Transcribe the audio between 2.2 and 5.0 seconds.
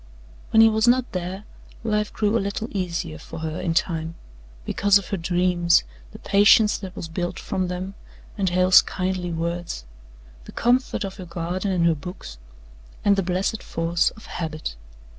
a little easier for her in time, because